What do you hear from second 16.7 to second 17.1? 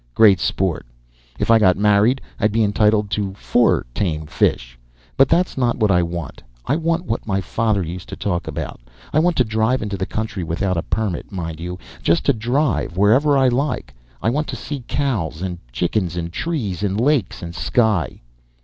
and